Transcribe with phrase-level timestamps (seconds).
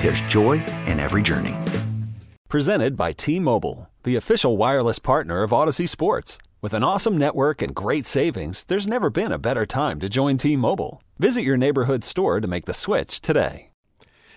[0.00, 1.54] there's joy in every journey.
[2.48, 6.38] Presented by T Mobile, the official wireless partner of Odyssey Sports.
[6.62, 10.36] With an awesome network and great savings, there's never been a better time to join
[10.36, 11.02] T Mobile.
[11.18, 13.70] Visit your neighborhood store to make the switch today.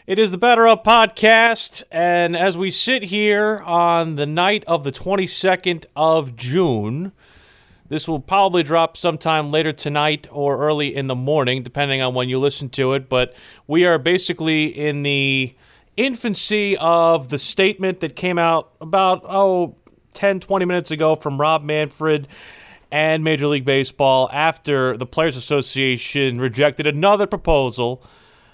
[0.08, 4.84] It is the Better Up podcast, and as we sit here on the night of
[4.84, 7.12] the 22nd of June,
[7.90, 12.30] this will probably drop sometime later tonight or early in the morning, depending on when
[12.30, 13.10] you listen to it.
[13.10, 13.36] But
[13.68, 15.56] we are basically in the
[15.98, 19.76] infancy of the statement that came out about, oh,
[20.14, 22.28] 10, 20 minutes ago from Rob Manfred
[22.92, 28.04] and Major League Baseball after the Players Association rejected another proposal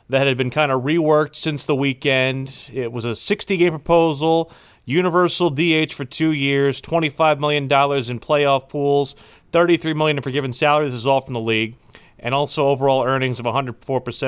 [0.10, 2.70] that had been kind of reworked since the weekend.
[2.72, 4.52] It was a 60 game proposal,
[4.86, 9.16] universal DH for two years, $25 million in playoff pools,
[9.52, 10.86] 33 million in forgiven salary.
[10.86, 11.76] This is all from the league.
[12.20, 13.76] And also overall earnings of 104%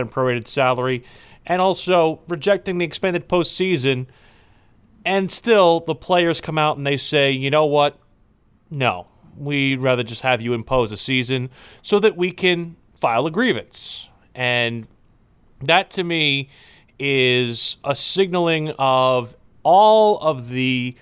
[0.10, 1.04] prorated salary.
[1.46, 4.08] And also rejecting the expanded postseason.
[5.06, 7.98] And still, the players come out and they say, you know what?
[8.70, 11.50] No, we'd rather just have you impose a season
[11.82, 14.10] so that we can file a grievance.
[14.36, 14.88] And
[15.62, 16.50] that to me
[17.00, 19.36] is a signaling of
[19.68, 20.96] all of the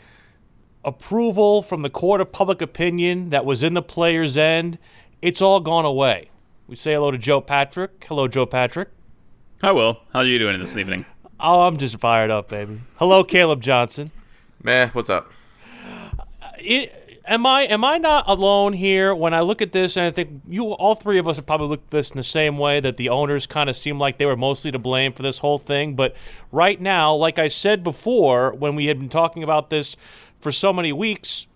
[0.83, 4.79] approval from the court of public opinion that was in the player's end.
[5.21, 6.31] It's all gone away.
[6.65, 8.03] We say hello to Joe Patrick.
[8.07, 8.89] Hello, Joe Patrick.
[9.61, 9.99] Hi, Will.
[10.13, 11.05] How are you doing this evening?
[11.39, 12.81] Oh, I'm just fired up, baby.
[12.95, 14.09] Hello, Caleb Johnson.
[14.63, 15.31] Meh, what's up?
[15.87, 16.23] Uh,
[16.57, 20.11] it, am I am I not alone here when I look at this and I
[20.11, 22.79] think you all three of us have probably looked at this in the same way
[22.79, 25.57] that the owners kind of seem like they were mostly to blame for this whole
[25.57, 25.95] thing.
[25.95, 26.15] But
[26.51, 29.95] right now, like I said before, when we had been talking about this
[30.39, 31.47] for so many weeks,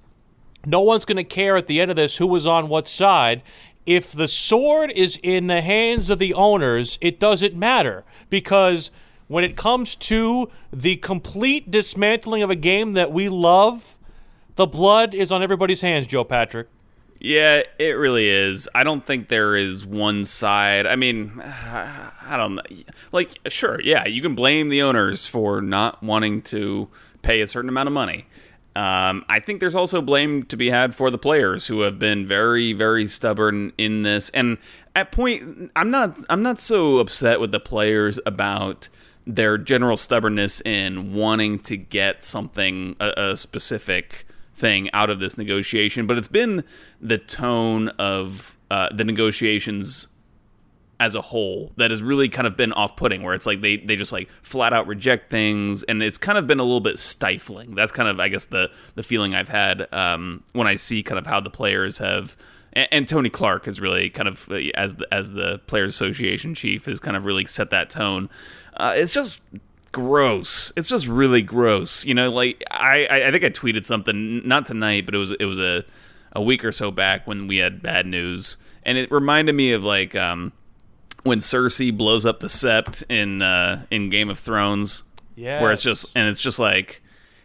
[0.65, 3.41] no one's going to care at the end of this who was on what side.
[3.85, 8.91] If the sword is in the hands of the owners, it doesn't matter because
[9.27, 13.97] when it comes to the complete dismantling of a game that we love
[14.59, 16.67] the blood is on everybody's hands, Joe Patrick.
[17.17, 18.67] Yeah, it really is.
[18.75, 20.85] I don't think there is one side.
[20.85, 22.59] I mean, I don't.
[23.13, 26.89] Like, sure, yeah, you can blame the owners for not wanting to
[27.21, 28.27] pay a certain amount of money.
[28.75, 32.27] Um, I think there's also blame to be had for the players who have been
[32.27, 34.29] very, very stubborn in this.
[34.31, 34.57] And
[34.93, 38.89] at point, I'm not, I'm not so upset with the players about
[39.25, 44.25] their general stubbornness in wanting to get something a, a specific
[44.59, 46.63] thing out of this negotiation, but it's been
[47.01, 50.09] the tone of uh, the negotiations
[50.99, 53.95] as a whole that has really kind of been off-putting where it's like they, they
[53.95, 57.73] just like flat out reject things and it's kind of been a little bit stifling.
[57.73, 61.17] That's kind of i guess the the feeling i've had um, when i see kind
[61.17, 62.35] of how the players have
[62.73, 66.85] and, tony clark has really kind of uh, as the as the players association chief
[66.85, 68.29] has kind of really set that tone.
[68.75, 69.41] Uh, it's just
[69.91, 70.73] gross.
[70.75, 72.05] It's just really gross.
[72.05, 75.45] You know, like I, I think I tweeted something not tonight, but it was it
[75.45, 75.83] was a
[76.33, 79.83] a week or so back when we had bad news, and it reminded me of
[79.83, 80.51] like um,
[81.23, 85.03] when Cersei blows up the Sept in uh, in Game of Thrones.
[85.35, 87.01] Yeah, where it's just and it's just like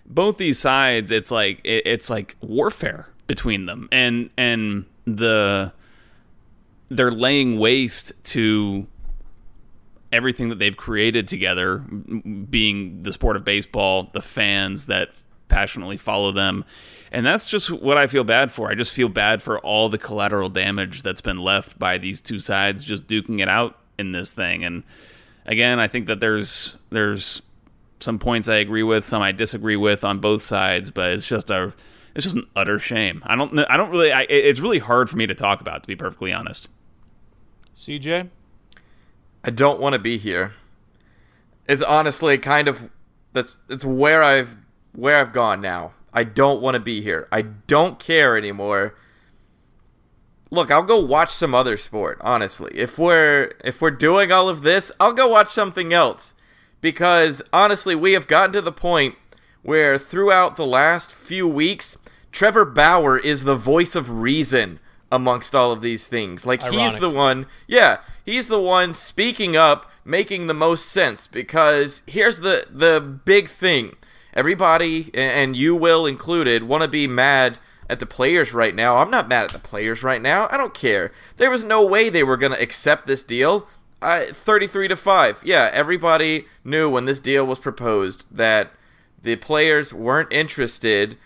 [0.07, 1.11] both these sides.
[1.11, 5.73] It's like it, it's like warfare between them, and and the
[6.91, 8.87] they're laying waste to
[10.15, 15.11] everything that they've created together, being the sport of baseball, the fans that
[15.49, 16.65] passionately follow them.
[17.13, 18.71] And that's just what I feel bad for.
[18.71, 22.39] I just feel bad for all the collateral damage that's been left by these two
[22.39, 24.65] sides just duking it out in this thing.
[24.65, 24.85] And
[25.47, 27.43] again, I think that there's there's
[28.01, 31.51] some points I agree with, some I disagree with on both sides, but it's just
[31.51, 31.73] a
[32.15, 33.23] it's just an utter shame.
[33.25, 35.87] I don't I don't really I, it's really hard for me to talk about to
[35.87, 36.69] be perfectly honest.
[37.77, 38.29] CJ
[39.45, 40.55] I don't want to be here.
[41.69, 42.91] It's honestly kind of
[43.35, 44.57] that's it's where I've
[44.93, 45.93] where I've gone now.
[46.15, 47.29] I don't want to be here.
[47.31, 48.95] I don't care anymore.
[50.51, 52.73] Look, I'll go watch some other sport, honestly.
[52.75, 56.35] If we're if we're doing all of this, I'll go watch something else.
[56.81, 59.17] Because honestly, we have gotten to the point
[59.63, 61.99] where throughout the last few weeks,
[62.33, 64.79] Trevor Bauer is the voice of reason
[65.15, 66.45] amongst all of these things.
[66.45, 72.03] Like he's the one, yeah, he's the one speaking up, making the most sense because
[72.07, 73.97] here's the the big thing.
[74.35, 77.59] Everybody and you will included want to be mad
[77.89, 78.97] at the players right now.
[78.97, 80.49] I'm not mad at the players right now.
[80.51, 81.13] I don't care.
[81.37, 83.69] There was no way they were going to accept this deal.
[84.03, 85.43] I 33 to 5.
[85.45, 88.73] Yeah, everybody knew when this deal was proposed that
[89.23, 91.17] the players weren't interested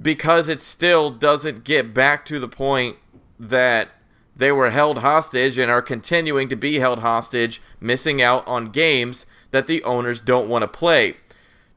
[0.00, 2.96] because it still doesn't get back to the point
[3.38, 3.90] that
[4.36, 9.26] they were held hostage and are continuing to be held hostage, missing out on games
[9.50, 11.16] that the owners don't want to play.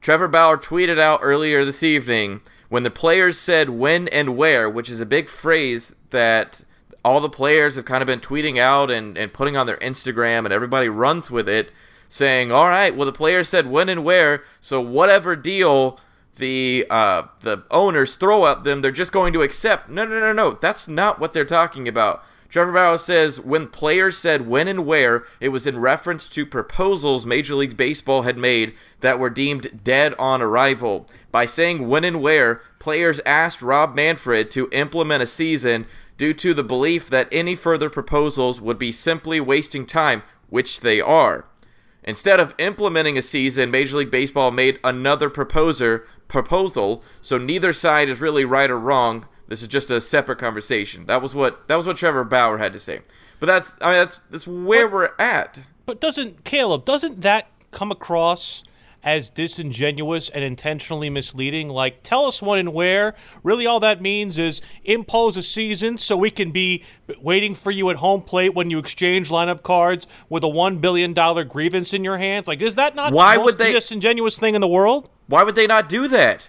[0.00, 4.88] Trevor Bauer tweeted out earlier this evening when the players said when and where, which
[4.88, 6.62] is a big phrase that
[7.04, 10.44] all the players have kind of been tweeting out and, and putting on their Instagram,
[10.44, 11.70] and everybody runs with it,
[12.08, 15.98] saying, All right, well, the players said when and where, so whatever deal
[16.36, 19.88] the uh, the owners throw at them, they're just going to accept.
[19.88, 20.52] No, no, no, no.
[20.52, 22.24] That's not what they're talking about.
[22.52, 27.24] Trevor Bauer says when players said when and where, it was in reference to proposals
[27.24, 31.08] Major League Baseball had made that were deemed dead on arrival.
[31.30, 35.86] By saying when and where, players asked Rob Manfred to implement a season
[36.18, 41.00] due to the belief that any further proposals would be simply wasting time, which they
[41.00, 41.46] are.
[42.04, 48.08] Instead of implementing a season, Major League Baseball made another proposer proposal, so neither side
[48.08, 49.26] is really right or wrong.
[49.48, 51.06] This is just a separate conversation.
[51.06, 53.02] That was what that was what Trevor Bauer had to say.
[53.38, 55.60] But that's I mean that's that's where we're at.
[55.84, 56.84] But doesn't Caleb?
[56.84, 58.64] Doesn't that come across
[59.04, 61.68] as disingenuous and intentionally misleading?
[61.68, 63.14] Like, tell us when and where.
[63.42, 66.84] Really, all that means is impose a season so we can be
[67.20, 71.12] waiting for you at home plate when you exchange lineup cards with a one billion
[71.12, 72.46] dollar grievance in your hands.
[72.48, 75.08] Like, is that not Why the most would they- disingenuous thing in the world?
[75.26, 76.48] Why would they not do that?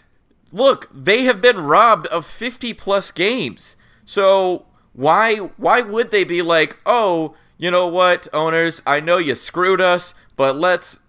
[0.51, 3.75] Look, they have been robbed of 50 plus games.
[4.05, 9.35] So why why would they be like, "Oh, you know what, owners, I know you
[9.35, 11.00] screwed us, but let's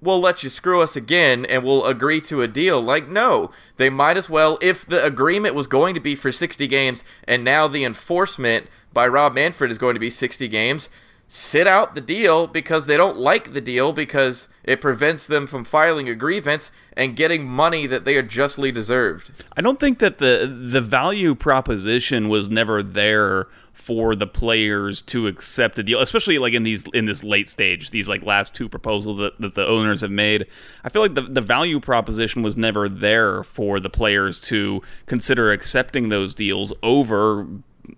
[0.00, 3.50] we'll let you screw us again and we'll agree to a deal." Like, no.
[3.76, 7.44] They might as well if the agreement was going to be for 60 games and
[7.44, 10.88] now the enforcement by Rob Manfred is going to be 60 games,
[11.28, 15.62] sit out the deal because they don't like the deal because it prevents them from
[15.62, 19.30] filing a grievance and getting money that they are justly deserved.
[19.56, 25.28] I don't think that the the value proposition was never there for the players to
[25.28, 28.68] accept a deal, especially like in these in this late stage, these like last two
[28.68, 30.46] proposals that, that the owners have made.
[30.82, 35.52] I feel like the the value proposition was never there for the players to consider
[35.52, 37.46] accepting those deals over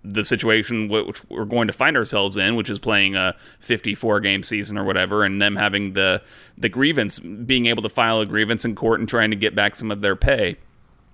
[0.03, 4.43] the situation which we're going to find ourselves in, which is playing a 54 game
[4.43, 6.21] season or whatever, and them having the
[6.57, 9.75] the grievance, being able to file a grievance in court and trying to get back
[9.75, 10.57] some of their pay.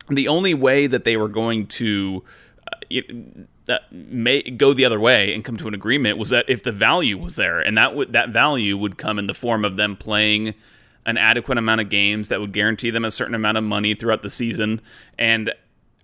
[0.10, 2.24] The only way that they were going to
[2.72, 6.46] uh, it, uh, may go the other way and come to an agreement was that
[6.48, 9.66] if the value was there, and that would that value would come in the form
[9.66, 10.54] of them playing
[11.06, 14.22] an adequate amount of games that would guarantee them a certain amount of money throughout
[14.22, 14.82] the season,
[15.18, 15.54] and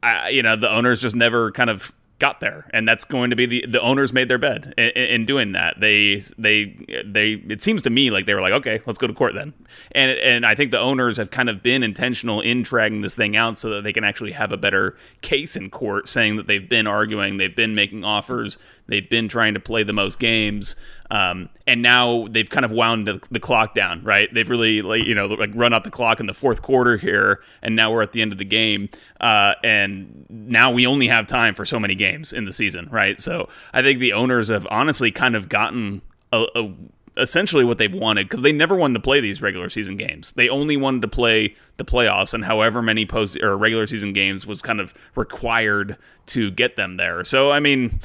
[0.02, 1.92] I, you know the owners just never kind of
[2.24, 5.26] got there and that's going to be the the owners made their bed in, in
[5.26, 5.78] doing that.
[5.82, 6.74] They they
[7.06, 9.54] they it seems to me like they were like okay let's go to court then.
[9.92, 13.36] And and I think the owners have kind of been intentional in dragging this thing
[13.36, 16.70] out so that they can actually have a better case in court saying that they've
[16.70, 20.76] been arguing they've been making offers they've been trying to play the most games
[21.12, 25.06] um, and now they've kind of wound the, the clock down right they've really like
[25.06, 28.02] you know like run out the clock in the fourth quarter here and now we're
[28.02, 28.90] at the end of the game
[29.22, 33.20] uh, and now we only have time for so many games in the season right
[33.20, 36.74] so I think the owners have honestly kind of gotten a, a
[37.18, 40.32] essentially what they've wanted because they never wanted to play these regular season games.
[40.34, 44.48] They only wanted to play the playoffs, and however many post or regular season games
[44.48, 45.98] was kind of required
[46.28, 47.24] to get them there.
[47.24, 48.00] So I mean,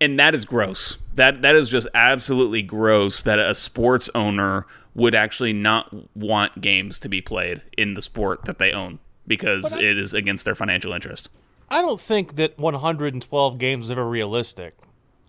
[0.00, 0.96] and that is gross.
[1.14, 6.98] That that is just absolutely gross that a sports owner would actually not want games
[7.00, 10.92] to be played in the sport that they own because it is against their financial
[10.92, 11.28] interest.
[11.70, 14.74] I don't think that 112 games is ever realistic.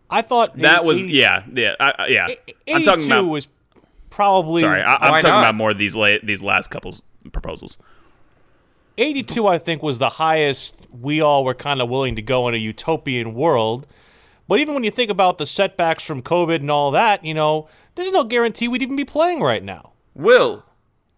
[0.10, 2.28] I thought That was 80 yeah yeah I, I- yeah.
[2.30, 3.48] 82 I'm talking about was
[4.10, 4.82] probably sorry.
[4.82, 5.40] I, I'm talking not?
[5.40, 7.02] about more of these late these last couples
[7.32, 7.78] proposals.
[8.98, 12.54] 82 I think was the highest we all were kind of willing to go in
[12.54, 13.88] a utopian world.
[14.52, 17.70] But even when you think about the setbacks from COVID and all that, you know,
[17.96, 19.94] there's no guarantee we'd even be playing right now.
[20.14, 20.66] Will,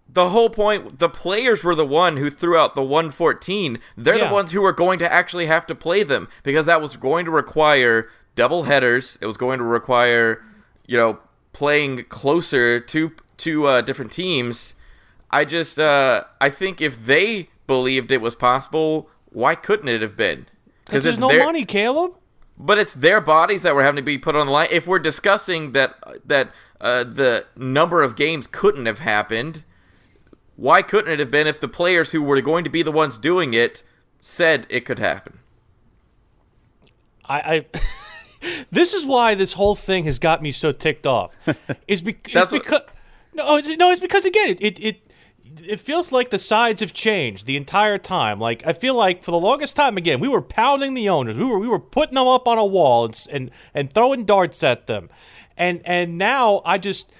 [0.08, 4.28] the whole point the players were the one who threw out the 114 they're Yeah.
[4.28, 7.26] the ones who were going to actually have to play them because that was going
[7.26, 10.44] to require double headers it was going to require
[10.86, 11.18] you know
[11.54, 14.76] playing closer to to uh, different teams
[15.32, 20.16] i just uh i think if they believed it was possible why couldn't it have
[20.16, 20.46] been
[20.86, 22.14] Because there's no their- money, Caleb.
[22.58, 24.68] But it's their bodies that were having to be put on the line.
[24.72, 25.96] If we're discussing that
[26.26, 29.64] that uh, the number of games couldn't have happened,
[30.56, 33.18] why couldn't it have been if the players who were going to be the ones
[33.18, 33.84] doing it
[34.22, 35.40] said it could happen?
[37.26, 37.80] I, I
[38.72, 41.32] this is why this whole thing has got me so ticked off.
[41.88, 42.52] Is what- because
[43.34, 45.12] no, it's, no, it's because again, it, it it
[45.62, 48.40] it feels like the sides have changed the entire time.
[48.40, 51.38] Like I feel like for the longest time, again, we were pounding the owners.
[51.38, 54.64] We were we were putting them up on a wall and and, and throwing darts
[54.64, 55.10] at them,
[55.58, 57.12] and and now I just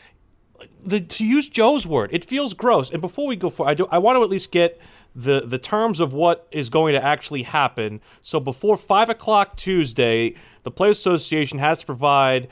[0.82, 2.90] the to use Joe's word, it feels gross.
[2.90, 4.80] And before we go for, I do I want to at least get
[5.16, 8.02] the the terms of what is going to actually happen.
[8.22, 12.48] So before five o'clock Tuesday, the Players Association has to provide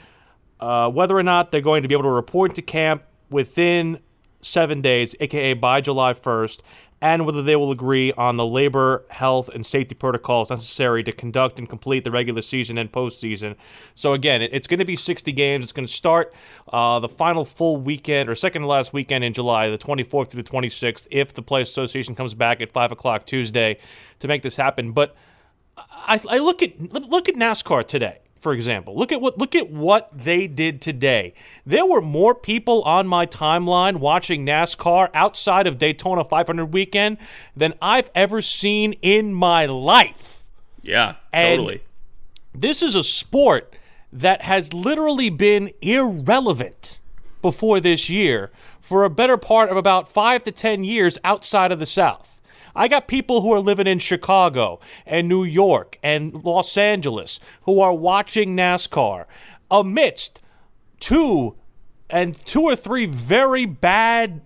[0.59, 3.99] uh, whether or not they're going to be able to report to camp within
[4.41, 6.61] seven days, aka by July 1st,
[7.01, 11.57] and whether they will agree on the labor, health, and safety protocols necessary to conduct
[11.57, 13.55] and complete the regular season and postseason.
[13.95, 15.63] So, again, it's going to be 60 games.
[15.63, 16.33] It's going to start
[16.71, 20.43] uh, the final full weekend or second to last weekend in July, the 24th through
[20.43, 23.79] the 26th, if the Players Association comes back at 5 o'clock Tuesday
[24.19, 24.91] to make this happen.
[24.91, 25.15] But
[25.77, 28.97] I, I look at look at NASCAR today, for example.
[28.97, 31.33] Look at what look at what they did today.
[31.65, 37.17] There were more people on my timeline watching NASCAR outside of Daytona 500 weekend
[37.55, 40.43] than I've ever seen in my life.
[40.81, 41.81] Yeah, And- totally.
[42.53, 43.75] This is a sport
[44.11, 46.99] that has literally been irrelevant
[47.41, 51.79] before this year for a better part of about five to 10 years outside of
[51.79, 52.30] the South.
[52.75, 57.79] I got people who are living in Chicago and New York and Los Angeles who
[57.79, 59.25] are watching NASCAR
[59.69, 60.41] amidst
[60.99, 61.55] two
[62.09, 64.41] and two or three very bad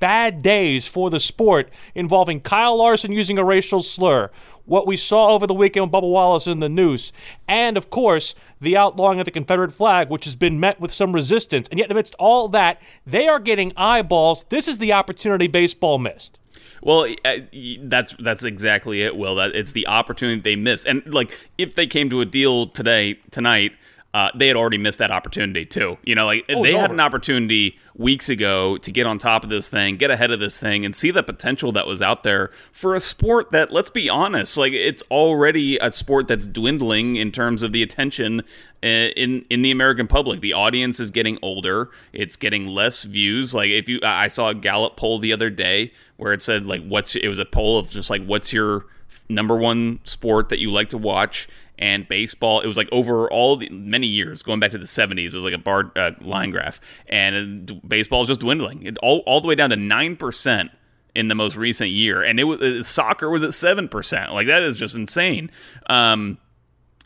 [0.00, 4.30] bad days for the sport involving Kyle Larson using a racial slur,
[4.64, 7.12] what we saw over the weekend with Bubba Wallace in the noose,
[7.46, 11.12] and of course the outlawing of the Confederate flag, which has been met with some
[11.12, 11.68] resistance.
[11.68, 14.44] And yet, amidst all that, they are getting eyeballs.
[14.48, 16.38] This is the opportunity baseball missed.
[16.82, 17.36] Well, uh,
[17.82, 19.16] that's that's exactly it.
[19.16, 22.66] Will that it's the opportunity they missed, and like if they came to a deal
[22.68, 23.72] today tonight,
[24.14, 25.98] uh, they had already missed that opportunity too.
[26.04, 26.94] You know, like Oh, they had over.
[26.94, 30.58] an opportunity weeks ago to get on top of this thing, get ahead of this
[30.58, 34.08] thing, and see the potential that was out there for a sport that, let's be
[34.08, 38.40] honest, like it's already a sport that's dwindling in terms of the attention
[38.82, 40.40] uh, in in the American public.
[40.40, 41.90] The audience is getting older.
[42.14, 43.52] It's getting less views.
[43.54, 46.84] Like if you, I saw a Gallup poll the other day where it said like,
[46.86, 48.84] what's it was a poll of just like, what's your
[49.28, 51.48] number one sport that you like to watch?
[51.78, 55.32] And baseball, it was like over all the many years, going back to the 70s,
[55.32, 59.20] it was like a bar uh, line graph, and baseball is just dwindling, it, all
[59.20, 60.70] all the way down to nine percent
[61.14, 64.34] in the most recent year, and it was uh, soccer was at seven percent.
[64.34, 65.50] Like that is just insane.
[65.88, 66.36] Um,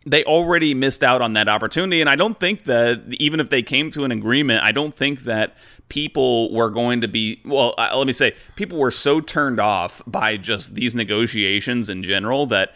[0.07, 2.01] they already missed out on that opportunity.
[2.01, 5.21] And I don't think that even if they came to an agreement, I don't think
[5.21, 5.57] that
[5.89, 10.03] people were going to be, well, uh, let me say, people were so turned off
[10.07, 12.75] by just these negotiations in general that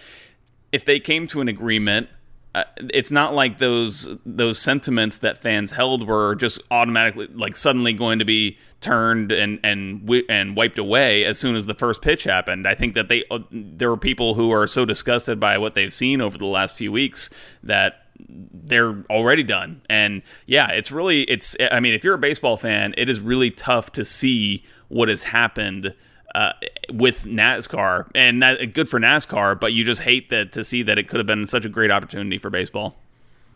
[0.72, 2.08] if they came to an agreement,
[2.54, 7.92] uh, it's not like those those sentiments that fans held were just automatically like suddenly
[7.92, 12.24] going to be turned and and and wiped away as soon as the first pitch
[12.24, 12.66] happened.
[12.66, 15.92] I think that they uh, there were people who are so disgusted by what they've
[15.92, 17.28] seen over the last few weeks
[17.62, 19.82] that they're already done.
[19.88, 23.50] And yeah, it's really it's I mean, if you're a baseball fan, it is really
[23.50, 25.94] tough to see what has happened
[26.34, 26.52] uh,
[26.92, 29.58] with NASCAR, and that, good for NASCAR.
[29.58, 31.90] But you just hate that to see that it could have been such a great
[31.90, 32.96] opportunity for baseball.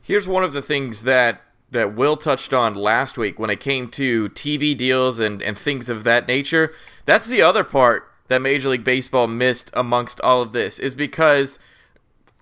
[0.00, 3.88] Here's one of the things that that Will touched on last week when it came
[3.90, 6.72] to TV deals and, and things of that nature.
[7.06, 11.58] That's the other part that Major League Baseball missed amongst all of this is because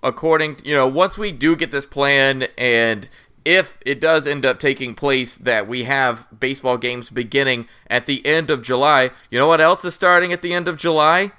[0.03, 3.09] according you know once we do get this plan and
[3.45, 8.25] if it does end up taking place that we have baseball games beginning at the
[8.25, 11.31] end of July, you know what else is starting at the end of July?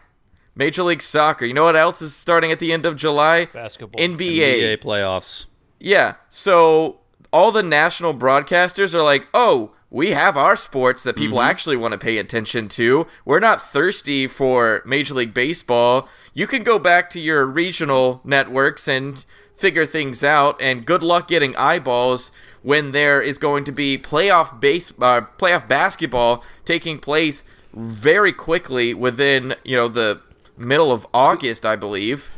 [0.55, 1.45] Major League Soccer.
[1.45, 3.47] You know what else is starting at the end of July?
[3.47, 4.01] Basketball.
[4.01, 4.79] NBA.
[4.79, 5.47] playoffs.
[5.81, 6.15] Yeah.
[6.29, 7.01] So
[7.33, 11.93] all the national broadcasters are like, "Oh, we have our sports that people actually want
[11.93, 13.07] to pay attention to.
[13.27, 16.09] We're not thirsty for Major League Baseball.
[16.33, 19.23] You can go back to your regional networks and
[19.55, 22.31] figure things out and good luck getting eyeballs
[22.63, 27.45] when there is going to be playoff base uh, playoff basketball taking place
[27.75, 30.21] very quickly within you know the
[30.57, 32.31] middle of August, I believe.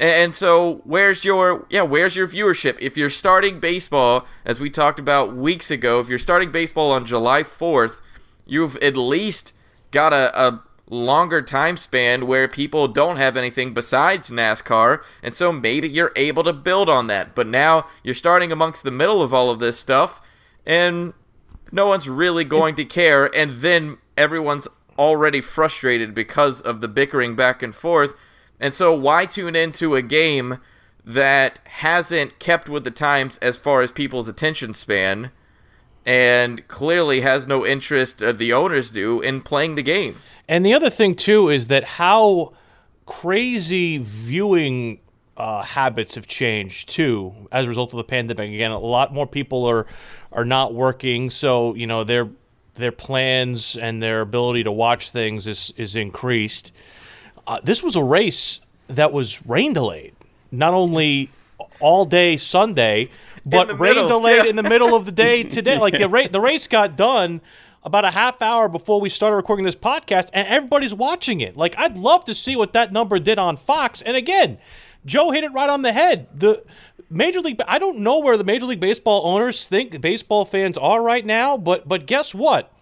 [0.00, 1.82] And so, where's your yeah?
[1.82, 2.78] Where's your viewership?
[2.80, 7.04] If you're starting baseball, as we talked about weeks ago, if you're starting baseball on
[7.04, 8.00] July 4th,
[8.46, 9.52] you've at least
[9.90, 15.52] got a, a longer time span where people don't have anything besides NASCAR, and so
[15.52, 17.34] maybe you're able to build on that.
[17.34, 20.22] But now you're starting amongst the middle of all of this stuff,
[20.64, 21.12] and
[21.70, 24.66] no one's really going to care, and then everyone's
[24.98, 28.14] already frustrated because of the bickering back and forth.
[28.60, 30.58] And so, why tune into a game
[31.04, 35.30] that hasn't kept with the times as far as people's attention span?
[36.06, 40.16] and clearly has no interest, uh, the owners do, in playing the game.
[40.48, 42.54] And the other thing, too, is that how
[43.06, 45.00] crazy viewing
[45.36, 48.50] uh, habits have changed, too, as a result of the pandemic.
[48.50, 49.86] Again, a lot more people are,
[50.32, 52.28] are not working, so, you know, their,
[52.74, 56.72] their plans and their ability to watch things is, is increased.
[57.50, 60.14] Uh, this was a race that was rain delayed,
[60.52, 61.28] not only
[61.80, 63.10] all day Sunday,
[63.44, 64.50] but rain middle, delayed yeah.
[64.50, 65.76] in the middle of the day today.
[65.76, 67.40] Like the race, the race got done
[67.82, 71.56] about a half hour before we started recording this podcast, and everybody's watching it.
[71.56, 74.00] Like I'd love to see what that number did on Fox.
[74.00, 74.58] And again,
[75.04, 76.28] Joe hit it right on the head.
[76.32, 76.62] The
[77.10, 81.02] Major League I don't know where the Major League Baseball owners think baseball fans are
[81.02, 82.72] right now, but but guess what?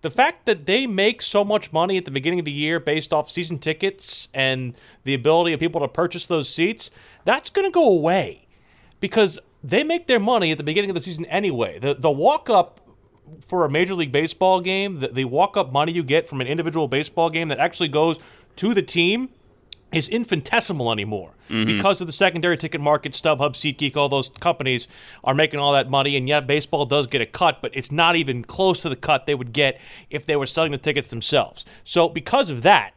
[0.00, 3.12] The fact that they make so much money at the beginning of the year based
[3.12, 4.74] off season tickets and
[5.04, 6.90] the ability of people to purchase those seats,
[7.24, 8.46] that's going to go away
[9.00, 11.78] because they make their money at the beginning of the season anyway.
[11.80, 12.80] The the walk up
[13.44, 16.46] for a major league baseball game, the, the walk up money you get from an
[16.46, 18.18] individual baseball game that actually goes
[18.56, 19.30] to the team
[19.92, 21.64] is infinitesimal anymore mm-hmm.
[21.64, 24.86] because of the secondary ticket market, StubHub, SeatGeek, all those companies
[25.24, 26.16] are making all that money.
[26.16, 29.26] And yeah, baseball does get a cut, but it's not even close to the cut
[29.26, 29.80] they would get
[30.10, 31.64] if they were selling the tickets themselves.
[31.84, 32.92] So because of that,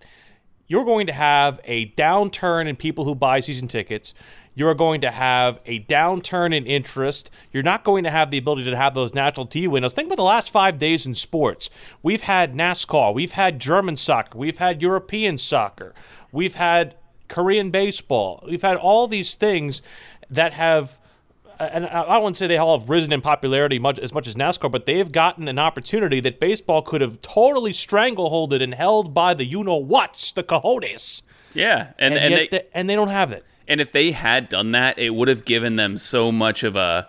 [0.68, 4.14] you're going to have a downturn in people who buy season tickets
[4.54, 7.30] you're going to have a downturn in interest.
[7.52, 9.94] You're not going to have the ability to have those natural TV windows.
[9.94, 11.70] Think about the last five days in sports.
[12.04, 15.94] We've had NASCAR, we've had German soccer, we've had European soccer,
[16.32, 16.96] we've had
[17.28, 19.82] Korean baseball, we've had all these things
[20.30, 21.00] that have
[21.60, 24.72] and I don't say they all have risen in popularity much as much as NASCAR,
[24.72, 29.46] but they've gotten an opportunity that baseball could have totally strangleholded and held by the
[29.46, 31.22] you know what's the cojones.
[31.54, 33.46] Yeah, and and, and they, the, and they don't have it.
[33.68, 37.08] And if they had done that, it would have given them so much of a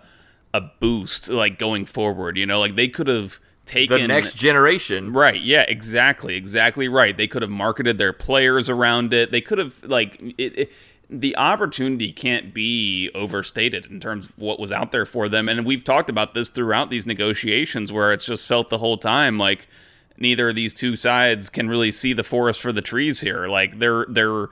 [0.55, 5.13] a boost like going forward, you know, like they could have taken the next generation.
[5.13, 5.41] Right.
[5.41, 6.37] Yeah, exactly.
[6.37, 7.17] Exactly right.
[7.17, 9.33] They could have marketed their players around it.
[9.33, 10.73] They could have like it, it,
[11.09, 15.49] the opportunity can't be overstated in terms of what was out there for them.
[15.49, 19.39] And we've talked about this throughout these negotiations where it's just felt the whole time
[19.39, 19.69] like
[20.17, 23.47] neither of these two sides can really see the forest for the trees here.
[23.47, 24.49] Like they're they're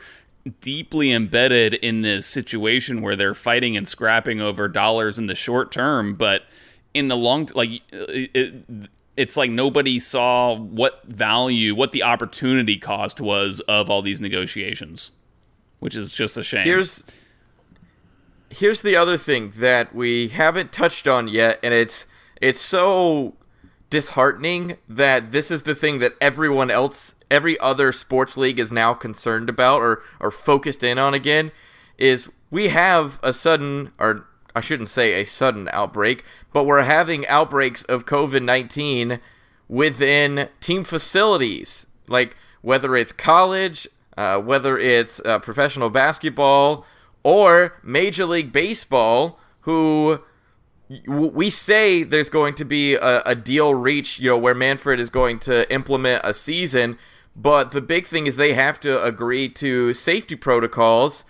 [0.61, 5.70] deeply embedded in this situation where they're fighting and scrapping over dollars in the short
[5.70, 6.42] term, but
[6.94, 8.64] in the long, t- like it,
[9.16, 15.11] it's like nobody saw what value, what the opportunity cost was of all these negotiations,
[15.79, 16.64] which is just a shame.
[16.64, 17.05] Here's
[18.48, 22.07] here's the other thing that we haven't touched on yet, and it's
[22.40, 23.35] it's so
[23.90, 28.94] disheartening that this is the thing that everyone else every other sports league is now
[28.94, 31.53] concerned about or, or focused in on again
[31.98, 37.26] is we have a sudden, or I shouldn't say a sudden outbreak, but we're having
[37.26, 39.20] outbreaks of COVID 19
[39.68, 41.87] within team facilities.
[42.09, 46.85] Like whether it's college, uh, whether it's uh, professional basketball,
[47.22, 50.20] or Major League Baseball, who
[51.07, 55.09] we say there's going to be a, a, deal reached, you know, where Manfred is
[55.09, 56.98] going to implement a season,
[57.37, 61.24] but the big thing is they have to agree to safety protocols.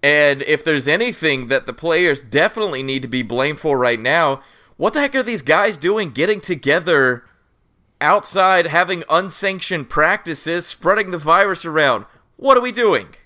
[0.00, 4.42] And if there's anything that the players definitely need to be blamed for right now,
[4.76, 7.24] what the heck are these guys doing getting together
[8.00, 12.04] outside, having unsanctioned practices, spreading the virus around?
[12.36, 13.16] What are we doing?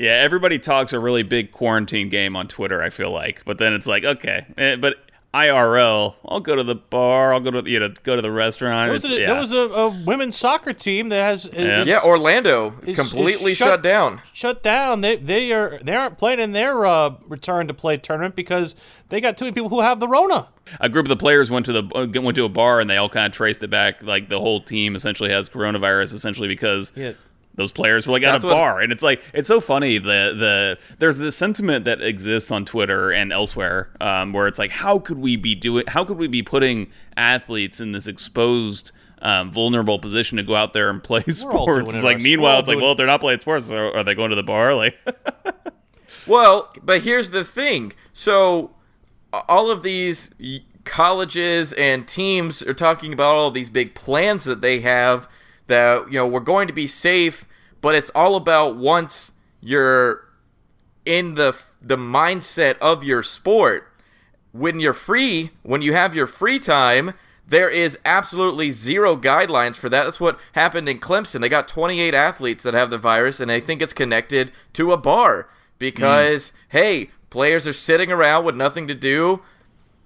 [0.00, 3.42] Yeah, everybody talks a really big quarantine game on Twitter, I feel like.
[3.44, 4.46] But then it's like, okay.
[4.56, 4.96] Eh, but
[5.32, 6.14] IRL.
[6.24, 7.32] I'll go to the bar.
[7.32, 8.88] I'll go to you know go to the restaurant.
[8.88, 9.26] There was, a, yeah.
[9.26, 13.58] there was a, a, women's soccer team that has yeah, yeah Orlando is, completely is
[13.58, 14.20] shut, shut, down.
[14.32, 15.02] Shut down.
[15.02, 18.74] They they are they aren't playing in their uh, return to play tournament because
[19.08, 20.48] they got too many people who have the Rona.
[20.80, 22.96] A group of the players went to the uh, went to a bar and they
[22.96, 24.02] all kind of traced it back.
[24.02, 26.92] Like the whole team essentially has coronavirus, essentially because.
[26.96, 27.12] Yeah
[27.60, 29.98] those players were like at That's a bar what, and it's like it's so funny
[29.98, 34.70] the the there's this sentiment that exists on twitter and elsewhere um, where it's like
[34.70, 38.92] how could we be doing how could we be putting athletes in this exposed
[39.22, 41.94] um, vulnerable position to go out there and play sports.
[41.94, 44.02] It's like meanwhile, we're it's like, doing- well, if they're not playing sports, so are
[44.02, 44.74] they going to the bar?
[44.80, 44.98] Like,
[46.26, 47.92] Well, but here's the thing.
[48.14, 48.70] So,
[49.32, 50.30] all of these
[50.84, 55.28] colleges and teams are talking about all these big plans that they have
[55.66, 57.46] that, you know, we're going to be safe,
[57.80, 60.28] but it's all about once you're
[61.04, 63.90] in the the mindset of your sport
[64.52, 67.14] when you're free, when you have your free time,
[67.46, 70.04] there is absolutely zero guidelines for that.
[70.04, 71.40] That's what happened in Clemson.
[71.40, 74.96] They got 28 athletes that have the virus, and I think it's connected to a
[74.96, 79.42] bar because, hey, players are sitting around with nothing to do,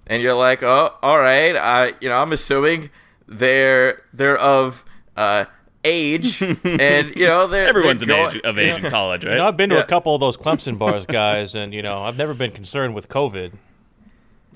[0.07, 2.89] and you're like, oh, all right, I, you know, I'm assuming
[3.27, 4.83] they're they're of
[5.15, 5.45] uh,
[5.85, 9.31] age, and you know, they're everyone's they're of going- age, of age in college, right?
[9.31, 9.81] You know, I've been to Yeah.
[9.83, 13.07] a couple of those Clemson bars, guys, and you know, I've never been concerned with
[13.07, 13.53] COVID.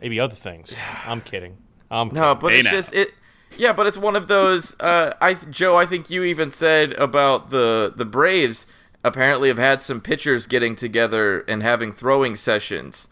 [0.01, 0.73] Maybe other things.
[1.05, 1.57] I'm kidding.
[1.91, 2.39] I'm No, kidding.
[2.41, 2.71] but Hey it's now.
[2.71, 3.13] just it.
[3.57, 4.75] Yeah, but it's one of those.
[4.79, 8.67] Uh, I Joe, I think you even said about the the Braves.
[9.03, 13.07] Apparently, have had some pitchers getting together and having throwing sessions,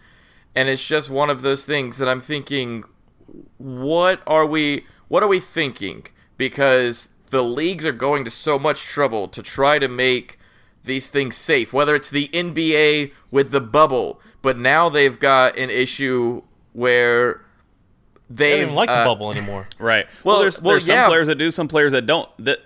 [0.55, 2.83] and it's just one of those things that I'm thinking.
[3.57, 4.85] What are we?
[5.07, 6.07] What are we thinking?
[6.37, 10.39] Because the leagues are going to so much trouble to try to make
[10.83, 11.73] these things safe.
[11.73, 17.41] Whether it's the NBA with the bubble, but now they've got an issue where
[18.29, 19.67] they don't even like uh, the bubble anymore.
[19.79, 20.07] Right.
[20.23, 21.07] Well, Well, there's well, there's some yeah.
[21.07, 22.29] players that do, some players that don't.
[22.43, 22.59] That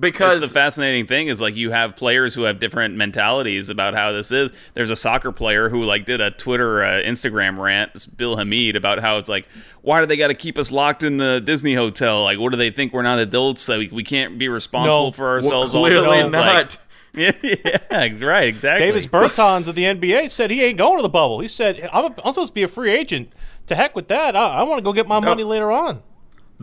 [0.00, 3.94] because That's the fascinating thing is like you have players who have different mentalities about
[3.94, 4.52] how this is.
[4.74, 8.74] There's a soccer player who like did a Twitter, uh, Instagram rant, it's Bill Hamid,
[8.76, 9.46] about how it's like,
[9.82, 12.22] why do they got to keep us locked in the Disney hotel?
[12.24, 13.66] Like, what do they think we're not adults?
[13.66, 15.10] That we, we can't be responsible No.
[15.12, 15.74] for ourselves.
[15.74, 16.26] all the clearly time?
[16.26, 16.78] It's like- not.
[17.14, 18.86] yeah, yeah, right, exactly.
[18.86, 21.40] Davis Bertans of the NBA said he ain't going to the bubble.
[21.40, 23.34] He said, I'm, I'm supposed to be a free agent.
[23.66, 24.34] To heck with that.
[24.34, 26.02] I, I want to go get my money later on.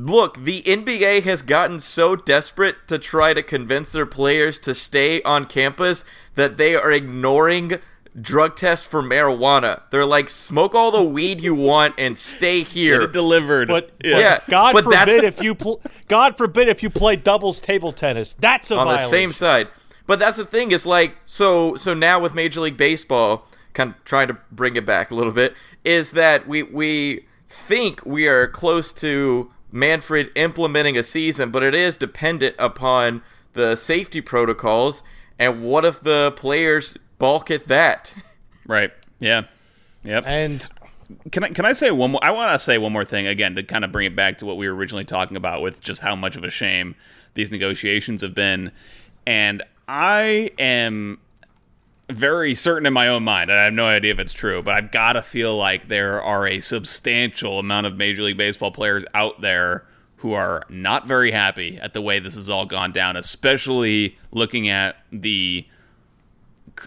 [0.01, 5.21] Look, the NBA has gotten so desperate to try to convince their players to stay
[5.23, 7.79] on campus that they are ignoring
[8.19, 9.81] drug tests for marijuana.
[9.91, 13.01] They're like, smoke all the weed you want and stay Get here.
[13.01, 13.67] it delivered.
[13.67, 14.13] But, yeah.
[14.13, 17.59] but Yeah, God but that's- forbid if you pl- God forbid if you play doubles
[17.59, 18.35] table tennis.
[18.35, 19.09] That's a on the violation.
[19.11, 19.67] same side.
[20.07, 24.03] But that's the thing is like so so now with Major League Baseball, kind of
[24.05, 28.47] trying to bring it back a little bit, is that we we think we are
[28.47, 33.21] close to Manfred implementing a season, but it is dependent upon
[33.53, 35.03] the safety protocols.
[35.37, 38.13] And what if the players balk at that?
[38.67, 38.91] right.
[39.19, 39.43] Yeah.
[40.03, 40.23] Yep.
[40.25, 40.67] And
[41.31, 42.23] Can I can I say one more?
[42.23, 44.45] I want to say one more thing again to kind of bring it back to
[44.45, 46.95] what we were originally talking about with just how much of a shame
[47.33, 48.71] these negotiations have been,
[49.25, 51.19] and I am
[52.11, 54.73] very certain in my own mind, and I have no idea if it's true, but
[54.73, 59.05] I've got to feel like there are a substantial amount of Major League Baseball players
[59.13, 59.85] out there
[60.17, 64.67] who are not very happy at the way this has all gone down, especially looking
[64.69, 65.65] at the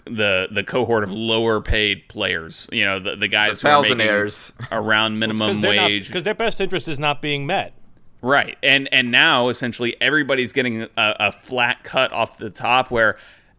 [0.06, 2.68] the the cohort of lower paid players.
[2.72, 4.52] You know, the, the guys The who are making thousandaires.
[4.72, 6.06] around minimum wage.
[6.08, 7.74] because their best interest is not being met.
[8.22, 12.90] Right, and and now essentially everybody's getting a, a flat cut off the top.
[12.90, 13.16] Where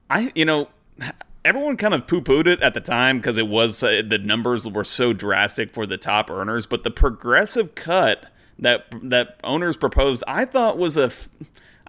[0.09, 0.69] I, you know,
[1.45, 4.67] everyone kind of poo pooed it at the time because it was uh, the numbers
[4.67, 6.65] were so drastic for the top earners.
[6.65, 8.27] But the progressive cut
[8.59, 11.11] that that owners proposed, I thought was a.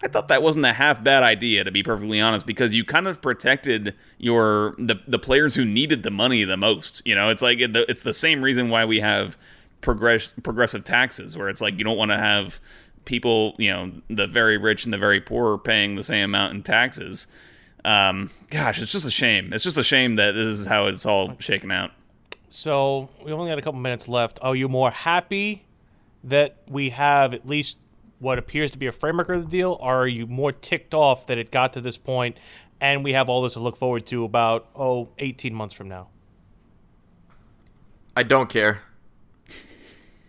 [0.03, 3.07] I thought that wasn't a half bad idea to be perfectly honest because you kind
[3.07, 7.01] of protected your the the players who needed the money the most.
[7.05, 9.39] You know, it's like it- it's the same reason why we have
[9.81, 12.61] progress progressive taxes where it's like you don't want to have
[13.05, 16.63] people, you know, the very rich and the very poor paying the same amount in
[16.63, 17.27] taxes.
[17.85, 19.53] Um, gosh, it's just a shame.
[19.53, 21.91] It's just a shame that this is how it's all shaken out.
[22.49, 24.39] So we only got a couple minutes left.
[24.41, 25.65] Are you more happy
[26.25, 27.79] that we have at least
[28.19, 31.27] what appears to be a framework of the deal, or are you more ticked off
[31.27, 32.39] that it got to this point
[32.81, 36.09] and we have all this to look forward to about oh 18 months from now?
[38.17, 38.81] I don't care.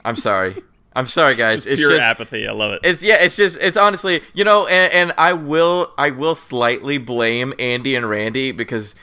[0.03, 0.61] I'm sorry.
[0.95, 1.65] I'm sorry, guys.
[1.65, 2.47] it's Pure just apathy.
[2.47, 2.79] I love it.
[2.83, 6.97] It's yeah, it's just it's honestly, you know, and, and I will I will slightly
[6.97, 8.95] blame Andy and Randy because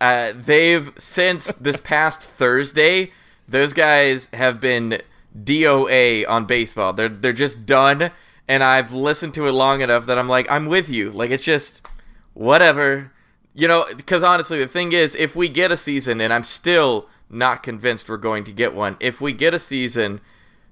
[0.00, 3.10] uh, they've since this past Thursday,
[3.48, 5.02] those guys have been
[5.36, 6.92] DOA on baseball.
[6.92, 8.12] They're they're just done,
[8.46, 11.10] and I've listened to it long enough that I'm like I'm with you.
[11.10, 11.84] Like it's just
[12.32, 13.10] whatever,
[13.54, 13.84] you know.
[13.96, 18.08] Because honestly, the thing is, if we get a season, and I'm still not convinced
[18.08, 20.20] we're going to get one, if we get a season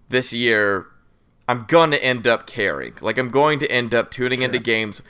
[0.08, 0.86] this year,
[1.48, 2.94] I'm going to end up caring.
[3.00, 5.02] Like I'm going to end up tuning into games.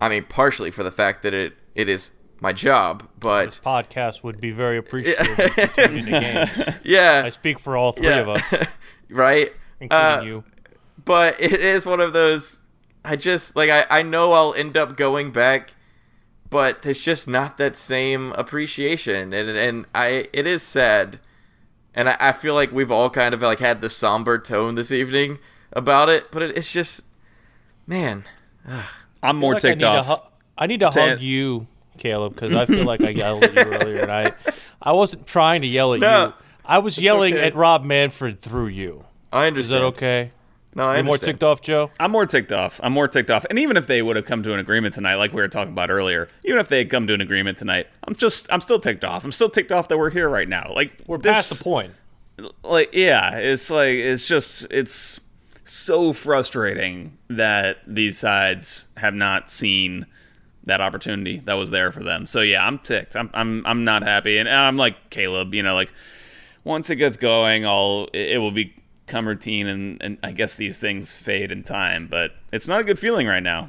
[0.00, 2.10] I mean, partially for the fact that it it is
[2.40, 7.24] my job, but This podcast would be very appreciative if you tuned into games.
[7.24, 8.42] I speak for all three yeah, of us,
[9.10, 9.52] right.
[9.80, 10.44] including Uh, you.
[11.04, 12.60] but it is one of those.
[13.04, 15.74] I just like I I know I'll end up going back,
[16.50, 21.20] but there's just not that same appreciation, and and I it is sad,
[21.94, 24.90] and I, I feel like we've all kind of like had the somber tone this
[24.92, 25.38] evening
[25.72, 27.02] about it, but it, it's just,
[27.86, 28.24] man.
[28.68, 28.84] Ugh.
[29.22, 30.06] I'm more like ticked need to off.
[30.06, 30.28] hu-
[30.58, 31.66] I need to Tan- hug you,
[31.98, 34.32] Caleb, because I feel like I yelled at you earlier, and I,
[34.80, 36.32] I wasn't trying to yell at No, you.
[36.64, 37.46] I was yelling okay.
[37.46, 39.04] at Rob Manfred through you.
[39.32, 39.60] I understand.
[39.60, 40.30] Is that okay?
[40.74, 41.90] No, I You're more ticked off, Joe.
[42.00, 42.80] I'm more ticked off.
[42.82, 43.44] I'm more ticked off.
[43.50, 45.72] And even if they would have come to an agreement tonight, like we were talking
[45.72, 48.80] about earlier, even if they had come to an agreement tonight, I'm just, I'm still
[48.80, 49.24] ticked off.
[49.24, 50.72] I'm still ticked off that we're here right now.
[50.74, 51.92] Like We're this- past the point.
[52.64, 55.20] like yeah it's like it's just it's
[55.64, 60.06] so frustrating that these sides have not seen
[60.64, 64.02] that opportunity that was there for them so yeah i'm ticked i'm i'm, I'm not
[64.02, 65.92] happy and i'm like caleb you know like
[66.64, 68.50] once it gets going i'll it, it will
[69.12, 72.84] become routine and and i guess these things fade in time but it's not a
[72.84, 73.68] good feeling right now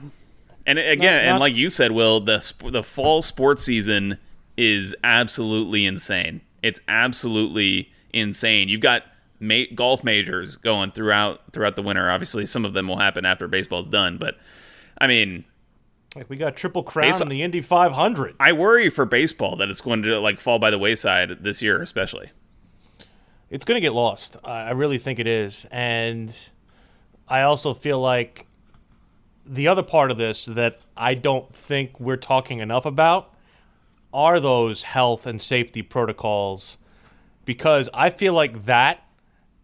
[0.65, 4.17] and again, Not- and like you said, Will, the sp- the fall sports season
[4.56, 6.39] is absolutely insane.
[6.62, 8.69] It's absolutely insane.
[8.69, 9.03] You've got
[9.41, 12.10] ma- golf majors going throughout throughout the winter.
[12.10, 14.38] Obviously, some of them will happen after baseball's done, but
[15.01, 15.43] I mean,
[16.15, 18.36] Like we got triple crown Baseball- in the Indy 500.
[18.39, 21.82] I worry for baseball that it's going to like fall by the wayside this year,
[21.82, 22.32] especially.
[23.49, 24.38] It's going to get lost.
[24.43, 26.36] I really think it is, and
[27.27, 28.47] I also feel like
[29.45, 33.34] the other part of this that I don't think we're talking enough about
[34.13, 36.77] are those health and safety protocols
[37.45, 39.06] because I feel like that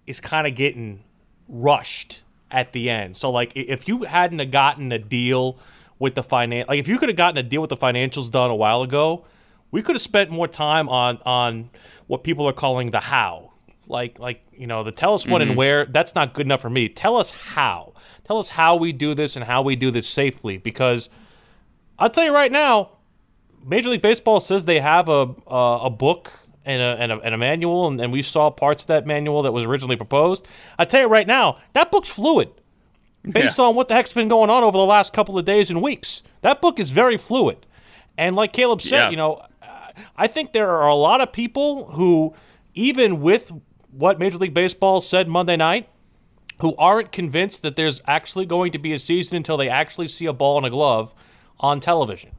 [0.08, 1.04] is kind of getting
[1.48, 3.16] rushed at the end.
[3.16, 5.58] So like if you hadn't have gotten a deal
[6.00, 8.50] with the finan like if you could have gotten a deal with the financials done
[8.50, 9.26] a while ago,
[9.72, 11.70] we could have spent more time on on
[12.08, 13.49] what people are calling the how.
[13.90, 15.58] Like like you know, the tell us when and mm-hmm.
[15.58, 16.88] where, that's not good enough for me.
[16.88, 17.94] Tell us how.
[18.24, 21.10] Tell us how we do this and how we do this safely because
[21.98, 22.92] I'll tell you right now,
[23.66, 26.32] Major League Baseball says they have a a, a book
[26.66, 29.42] and a, and a and a manual, and, and we saw parts of that manual
[29.42, 30.48] that was originally proposed.
[30.78, 32.50] I tell you right now, that book's fluid
[33.24, 33.66] based Yeah.
[33.66, 36.22] on what the heck's been going on over the last couple of days and weeks.
[36.42, 37.66] That book is very fluid,
[38.18, 39.10] and like Caleb said, Yeah.
[39.10, 39.42] you know,
[40.16, 42.34] I think there are a lot of people who,
[42.76, 43.52] even with
[43.92, 45.90] what Major League Baseball said Monday night,
[46.62, 50.26] who aren't convinced that there's actually going to be a season until they actually see
[50.26, 51.14] a ball and a glove
[51.60, 52.32] on television.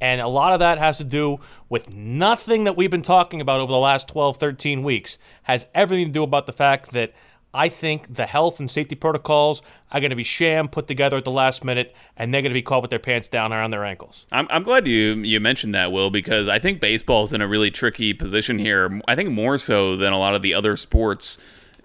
[0.00, 3.60] And a lot of that has to do with nothing that we've been talking about
[3.60, 5.16] over the last 12, 13 weeks.
[5.44, 7.12] Has everything to do about the fact that
[7.54, 11.24] I think the health and safety protocols are going to be sham put together at
[11.24, 13.84] the last minute, and they're going to be caught with their pants down around their
[13.84, 14.26] ankles.
[14.30, 17.70] I'm, I'm glad you you mentioned that, Will, because I think baseball's in a really
[17.70, 19.00] tricky position here.
[19.08, 21.38] I think more so than a lot of the other sports,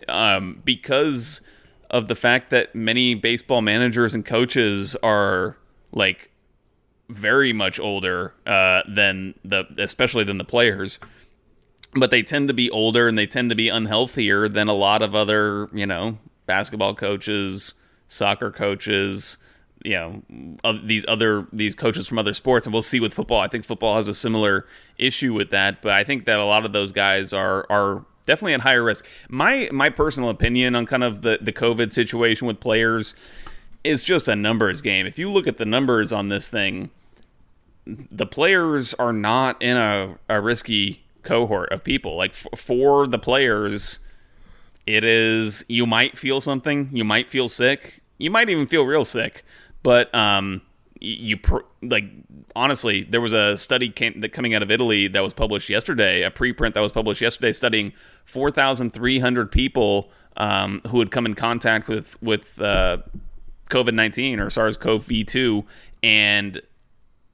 [0.10, 1.41] um, because
[1.89, 5.58] of the fact that many baseball managers and coaches are
[5.91, 6.32] like
[7.10, 11.00] very much older uh, than the, especially than the players.
[11.93, 15.01] But they tend to be older and they tend to be unhealthier than a lot
[15.01, 17.73] of other, you know, basketball coaches,
[18.08, 19.38] soccer coaches,
[19.84, 20.21] you know
[20.84, 22.65] these other these coaches from other sports.
[22.65, 23.39] And we'll see with football.
[23.39, 26.65] I think football has a similar issue with that but i think that a lot
[26.65, 29.06] of those guys are are definitely at higher risk.
[29.30, 33.15] My my personal opinion on kind of the the covid situation with players
[33.84, 35.08] is just a numbers game.
[35.08, 36.91] If you look at the numbers on this thing
[37.86, 42.15] the players are not in a, a risky cohort of people.
[42.17, 43.99] Like f- for the players
[44.88, 49.05] it is you might feel something you might feel sick you might even feel real
[49.05, 49.43] sick
[49.84, 50.62] but um
[50.99, 52.05] you pr- like
[52.55, 56.21] honestly there was a study came that coming out of Italy that was published yesterday
[56.23, 57.91] a preprint that was published yesterday studying
[58.25, 62.97] 4300 people um, who had come in contact with with uh,
[63.69, 65.65] COVID-19 or SARS-CoV-2
[66.03, 66.62] and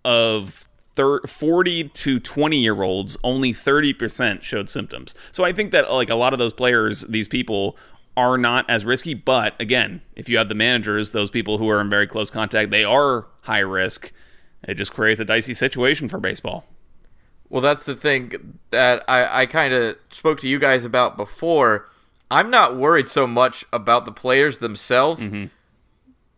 [0.05, 0.66] of
[0.97, 5.15] thir- 40 to 20 year olds, only 30% showed symptoms.
[5.31, 7.77] So I think that like a lot of those players, these people
[8.17, 9.13] are not as risky.
[9.13, 12.71] But again, if you have the managers, those people who are in very close contact,
[12.71, 14.11] they are high risk.
[14.67, 16.65] It just creates a dicey situation for baseball.
[17.47, 21.87] Well, that's the thing that I, I kind of spoke to you guys about before.
[22.29, 25.45] I'm not worried so much about the players themselves, mm-hmm.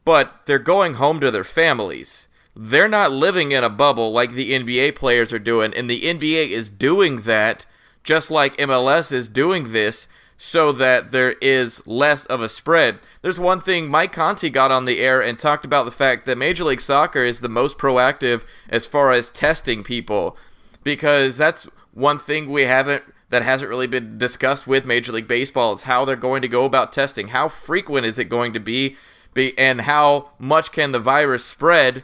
[0.05, 2.27] but they're going home to their families.
[2.55, 6.49] They're not living in a bubble like the NBA players are doing, and the NBA
[6.49, 7.65] is doing that
[8.03, 10.07] just like MLS is doing this
[10.41, 12.97] so that there is less of a spread.
[13.21, 16.37] There's one thing Mike Conti got on the air and talked about the fact that
[16.37, 20.37] Major League Soccer is the most proactive as far as testing people
[20.81, 25.73] because that's one thing we haven't that hasn't really been discussed with Major League Baseball
[25.73, 27.27] is how they're going to go about testing.
[27.27, 28.95] How frequent is it going to be,
[29.33, 32.03] be and how much can the virus spread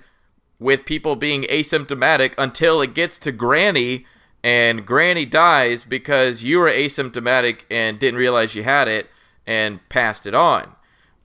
[0.60, 4.06] with people being asymptomatic until it gets to Granny
[4.44, 9.10] and Granny dies because you were asymptomatic and didn't realize you had it
[9.48, 10.76] and passed it on.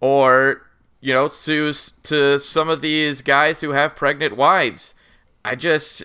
[0.01, 0.63] Or,
[1.01, 1.73] you know, to,
[2.05, 4.95] to some of these guys who have pregnant wives.
[5.45, 6.05] I just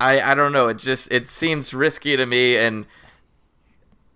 [0.00, 2.86] I I don't know, it just it seems risky to me and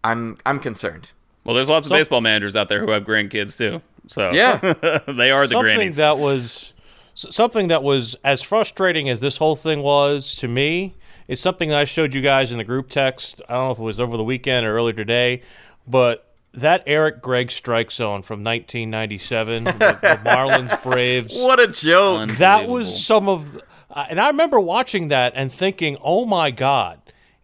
[0.03, 1.11] I'm I'm concerned.
[1.45, 3.81] Well, there's lots of Some, baseball managers out there who have grandkids too.
[4.09, 4.57] So yeah,
[5.09, 5.97] they are the something grannies.
[5.97, 6.73] that was
[7.17, 10.95] something that was as frustrating as this whole thing was to me.
[11.29, 13.41] Is something that I showed you guys in the group text.
[13.49, 15.43] I don't know if it was over the weekend or earlier today,
[15.85, 21.35] but that Eric Gregg strike zone from 1997, the, the Marlins Braves.
[21.35, 22.31] What a joke!
[22.39, 27.01] That was some of, uh, and I remember watching that and thinking, "Oh my God,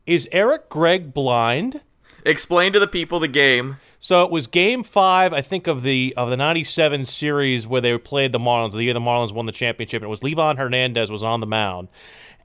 [0.06, 1.80] is Eric Gregg blind?"
[2.24, 3.78] Explain to the people the game.
[4.04, 7.96] So it was Game Five, I think, of the of the '97 series where they
[7.98, 8.72] played the Marlins.
[8.72, 11.86] The year the Marlins won the championship, it was Livan Hernandez was on the mound,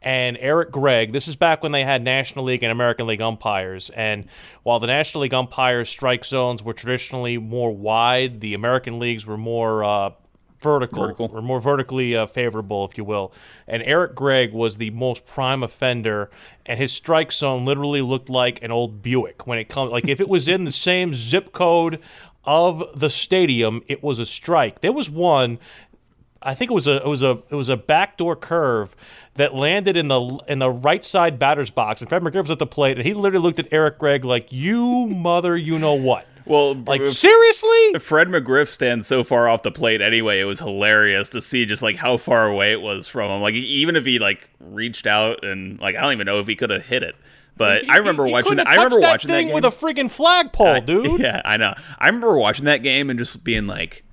[0.03, 1.13] and Eric Gregg.
[1.13, 3.89] This is back when they had National League and American League umpires.
[3.89, 4.27] And
[4.61, 9.35] while the National League umpires' strike zones were traditionally more wide, the American leagues were
[9.35, 10.11] more uh,
[10.67, 13.33] vertical, vertical, or more vertically uh, favorable, if you will.
[13.67, 16.29] And Eric Gregg was the most prime offender,
[16.65, 19.91] and his strike zone literally looked like an old Buick when it comes.
[19.91, 21.99] Like if it was in the same zip code
[22.43, 24.81] of the stadium, it was a strike.
[24.81, 25.59] There was one.
[26.41, 28.95] I think it was a it was a it was a backdoor curve
[29.35, 32.59] that landed in the in the right side batter's box, and Fred McGriff was at
[32.59, 36.27] the plate, and he literally looked at Eric Gregg like, "You mother, you know what."
[36.47, 40.39] Well, like seriously, Fred McGriff stands so far off the plate anyway.
[40.39, 43.41] It was hilarious to see just like how far away it was from him.
[43.41, 46.55] Like even if he like reached out and like I don't even know if he
[46.55, 47.15] could have hit it.
[47.57, 48.57] But he, I remember he, watching.
[48.57, 51.19] that, I remember that watching thing that game with a freaking flagpole, I, dude.
[51.19, 51.73] Yeah, I know.
[51.97, 54.03] I remember watching that game and just being like,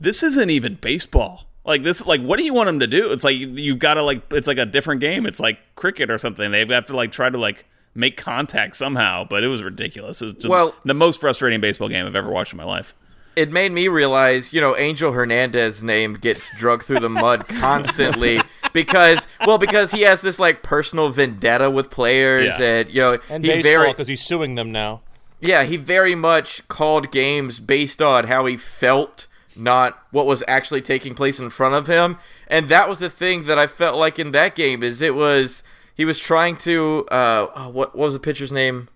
[0.00, 3.10] "This isn't even baseball." Like this, like what do you want him to do?
[3.12, 5.24] It's like you've got to like, it's like a different game.
[5.24, 6.50] It's like cricket or something.
[6.50, 10.20] They have to like try to like make contact somehow, but it was ridiculous.
[10.22, 12.94] It was well, the most frustrating baseball game I've ever watched in my life.
[13.36, 18.40] It made me realize, you know, Angel Hernandez's name gets drugged through the mud constantly
[18.72, 22.64] because, well, because he has this like personal vendetta with players, Yeah.
[22.64, 25.00] and you know, And he baseball very, because he's suing them now.
[25.40, 29.26] yeah, he very much called games based on how he felt,
[29.56, 32.18] not what was actually taking place in front of him.
[32.46, 35.64] And that was the thing that I felt like in that game is it was
[35.94, 38.88] he was trying to uh oh, what, what was the pitcher's name?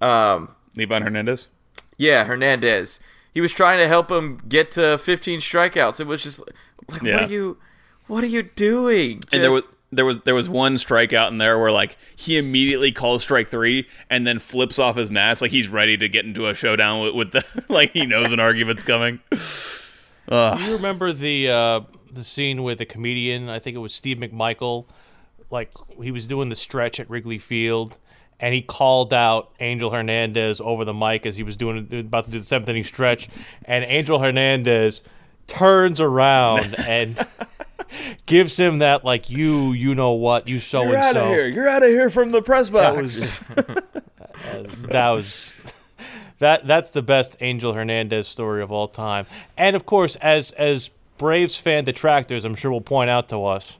[0.00, 1.48] Um Livan Hernandez.
[1.96, 3.00] yeah, Hernandez.
[3.32, 6.00] He was trying to help him get to 15 strikeouts.
[6.00, 6.40] It was just
[6.88, 7.14] like Yeah.
[7.14, 7.56] what are you
[8.06, 9.22] what are you doing?
[9.32, 9.62] and there was
[9.92, 13.86] there was there was one strikeout in there where like he immediately calls strike three
[14.10, 17.14] and then flips off his mask like he's ready to get into a showdown with,
[17.14, 19.20] with the like he knows an argument's coming.
[19.30, 21.80] Do you remember the uh,
[22.12, 23.48] the scene with the comedian?
[23.48, 24.86] I think it was Steve McMichael.
[25.50, 27.96] Like he was doing the stretch at Wrigley Field,
[28.40, 32.30] and he called out Angel Hernandez over the mic as he was doing about to
[32.30, 33.28] do the seventh inning stretch,
[33.64, 35.02] and Angel Hernandez
[35.46, 37.18] turns around and
[38.26, 41.32] gives him that like you you know what you so and so.
[41.54, 43.16] You're out of here from the press That was
[44.88, 45.54] that was
[46.38, 49.26] that that's the best Angel Hernandez story of all time.
[49.56, 53.78] And of course, as as Braves fan detractors, I'm sure will point out to us,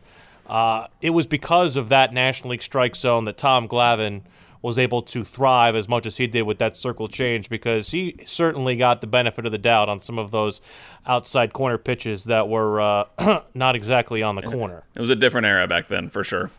[0.48, 4.22] uh, it was because of that National League strike zone that Tom Glavine
[4.62, 8.16] was able to thrive as much as he did with that circle change because he
[8.24, 10.61] certainly got the benefit of the doubt on some of those
[11.06, 13.04] outside corner pitches that were uh,
[13.54, 14.82] not exactly on the corner.
[14.96, 16.50] it was a different era back then for sure.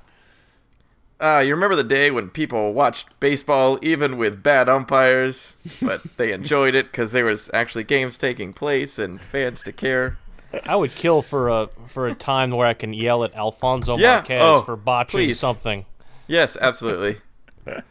[1.20, 6.32] uh, you remember the day when people watched baseball even with bad umpires, but they
[6.40, 10.18] enjoyed it because there was actually games taking place and fans to care.
[10.64, 14.16] I would kill for a for a time where I can yell at Alfonso Yeah,
[14.16, 15.40] Marquez oh, for botching please.
[15.40, 15.86] something.
[16.28, 17.22] Yes, absolutely.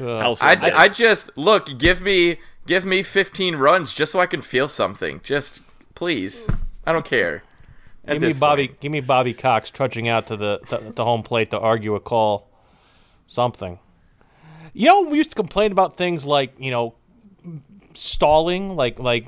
[0.00, 0.52] Uh, House I.
[0.74, 5.20] I just look give me give me 15 runs just so I can feel something.
[5.22, 5.60] Just
[5.94, 6.48] please.
[6.86, 7.42] I don't care.
[8.06, 8.68] At Give me Bobby.
[8.68, 8.80] point.
[8.80, 12.00] Give me Bobby Cox trudging out to the to, to home plate to argue a
[12.00, 12.48] call.
[13.26, 13.80] Something.
[14.72, 16.94] You know, we used to complain about things like you know
[17.92, 19.26] stalling, like like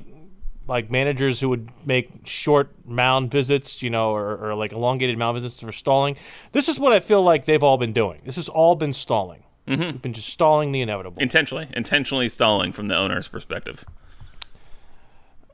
[0.67, 5.37] like managers who would make short mound visits, you know, or, or like elongated mound
[5.37, 6.17] visits for stalling.
[6.53, 8.21] This is what I feel like they've all been doing.
[8.25, 9.43] This has all been stalling.
[9.69, 9.83] Mm-hmm.
[9.83, 11.23] We've been just stalling the inevitable.
[11.23, 13.85] intentionally intentionally stalling from the owner's perspective.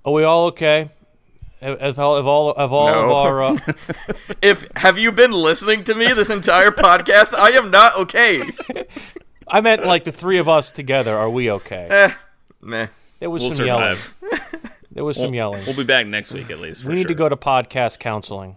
[0.05, 0.91] Are we all okay?
[1.61, 3.59] Have, have all, have all, have all of our uh,
[4.43, 7.35] If have you been listening to me this entire podcast?
[7.35, 8.51] I am not okay.
[9.49, 11.15] I meant like the three of us together.
[11.17, 11.87] Are we okay?
[11.91, 12.13] Eh,
[12.63, 12.87] meh.
[13.19, 14.15] There was We'll some survive.
[14.23, 14.41] yelling.
[14.93, 15.65] There was some yelling.
[15.67, 16.83] We'll be back next week at least.
[16.83, 17.09] For we need sure.
[17.09, 18.57] to go to podcast counseling.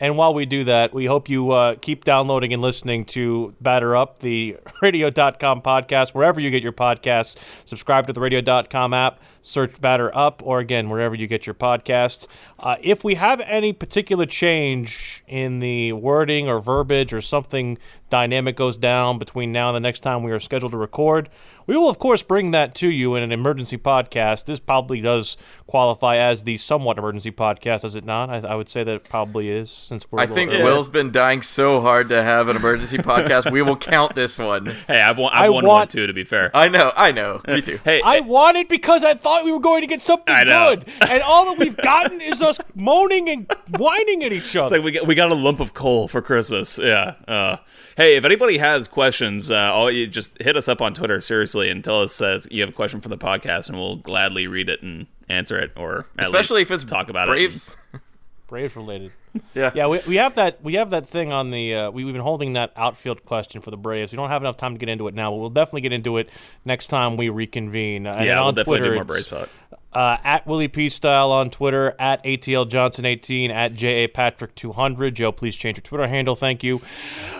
[0.00, 3.94] And while we do that, we hope you uh, keep downloading and listening to Batter
[3.94, 7.36] Up, the radio.com podcast, wherever you get your podcasts.
[7.66, 12.26] Subscribe to the radio.com app, search Batter Up, or again, wherever you get your podcasts.
[12.58, 17.76] Uh, if we have any particular change in the wording or verbiage or something
[18.08, 21.30] dynamic goes down between now and the next time we are scheduled to record,
[21.66, 24.44] we will, of course, bring that to you in an emergency podcast.
[24.44, 25.36] This probably does
[25.66, 28.28] qualify as the somewhat emergency podcast, does it not?
[28.28, 30.18] I, I would say that it probably is, since we're.
[30.18, 30.64] a I little think early.
[30.64, 33.50] Will's been dying so hard to have an emergency podcast.
[33.50, 34.66] We will count this one.
[34.66, 35.32] Hey, I've won.
[35.32, 36.06] I I've won one too.
[36.06, 36.50] To be fair.
[36.52, 37.40] I know, I know.
[37.48, 37.80] Me too.
[37.84, 41.22] hey, I won it because I thought we were going to get something good, and
[41.22, 44.64] all that we've gotten is us moaning and whining at each other.
[44.64, 46.78] It's like we got, we got a lump of coal for Christmas.
[46.78, 47.14] Yeah.
[47.26, 47.56] Uh,
[47.96, 51.70] hey, if anybody has questions, uh, all you just hit us up on Twitter seriously
[51.70, 54.68] and tell us uh, you have a question for the podcast, and we'll gladly read
[54.68, 57.76] it and answer it, or at Especially least if it's talk about Braves.
[58.52, 59.12] Braves related.
[59.54, 59.70] Yeah.
[59.74, 62.20] Yeah, we, we have that we have that thing on the uh, we, we've been
[62.22, 64.12] holding that outfield question for the Braves.
[64.12, 66.18] We don't have enough time to get into it now, but we'll definitely get into
[66.18, 66.28] it
[66.66, 68.06] next time we reconvene.
[68.06, 69.48] Uh, and Yeah, on we'll definitely Twitter, do more Braves talk.
[69.94, 75.14] uh, at Willie P Style on Twitter, at ATL Johnson 18, at JA Patrick 200.
[75.14, 76.36] Joe, please change your Twitter handle.
[76.36, 76.82] Thank you.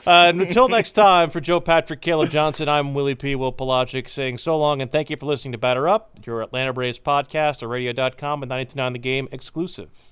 [0.06, 3.34] Uh, and until next time, for Joe Patrick, Caleb Johnson, I'm Willie P.
[3.34, 6.72] Will Pelagic saying so long and thank you for listening to Batter Up, your Atlanta
[6.72, 10.11] Braves podcast, or radio.com and 929 The Game exclusive.